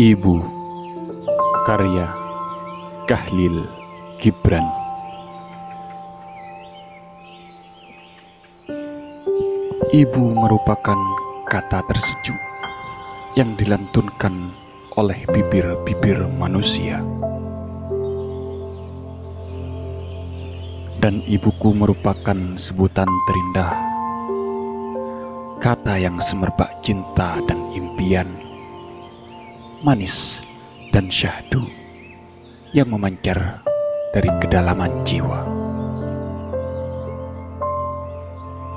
[0.00, 0.40] Ibu.
[1.68, 2.08] Karya
[3.04, 3.68] Kahlil
[4.16, 4.64] Gibran.
[9.92, 10.96] Ibu merupakan
[11.52, 12.40] kata tersejuk
[13.36, 14.48] yang dilantunkan
[14.96, 17.04] oleh bibir-bibir manusia.
[20.96, 23.72] Dan ibuku merupakan sebutan terindah,
[25.60, 28.48] kata yang semerbak cinta dan impian,
[29.80, 30.44] manis
[30.92, 31.64] dan syahdu
[32.76, 33.64] yang memancar
[34.12, 35.40] dari kedalaman jiwa.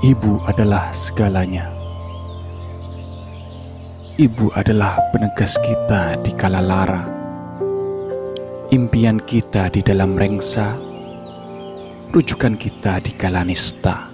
[0.00, 1.68] Ibu adalah segalanya.
[4.16, 7.04] Ibu adalah penegas kita di kala lara,
[8.72, 10.72] impian kita di dalam rengsa,
[12.16, 14.08] rujukan kita di kala nista.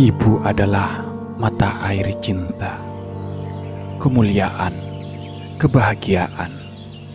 [0.00, 1.04] Ibu adalah
[1.36, 2.91] mata air cinta,
[4.02, 4.74] kemuliaan,
[5.62, 6.50] kebahagiaan,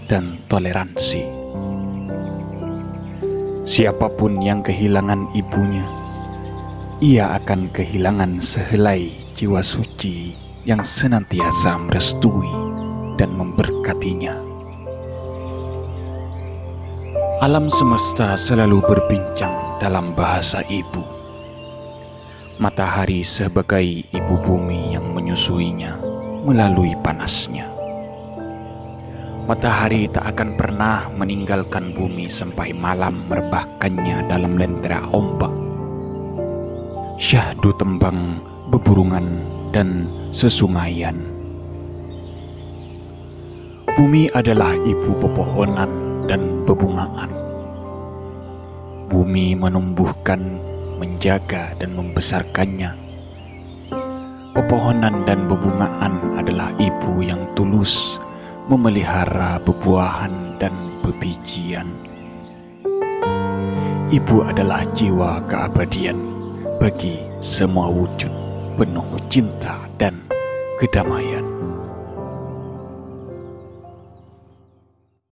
[0.07, 1.27] dan toleransi.
[3.67, 5.83] Siapa pun yang kehilangan ibunya,
[7.03, 10.31] ia akan kehilangan sehelai jiwa suci
[10.63, 12.47] yang senantiasa merestui
[13.19, 14.39] dan memberkatinya.
[17.43, 21.03] Alam semesta selalu berbincang dalam bahasa ibu.
[22.63, 26.06] Matahari sebagai ibu bumi yang menyusuinya
[26.45, 27.69] melalui panasnya.
[29.47, 35.53] Matahari tak akan pernah meninggalkan bumi sampai malam merebahkannya dalam lentera ombak.
[37.15, 39.39] Syahdu tembang beburungan,
[39.71, 41.15] dan sesungaian.
[43.97, 45.89] Bumi adalah ibu pepohonan
[46.29, 47.31] dan bebungaan.
[49.07, 50.61] Bumi menumbuhkan,
[51.01, 53.06] menjaga, dan membesarkannya.
[54.57, 58.17] Pepohonan dan bebungaan adalah ibu yang tulus
[58.65, 60.73] memelihara bebuahan dan
[61.05, 61.85] bebijian.
[64.09, 66.17] Ibu adalah jiwa keabadian
[66.81, 68.33] bagi semua wujud
[68.81, 70.25] penuh cinta dan
[70.81, 71.45] kedamaian.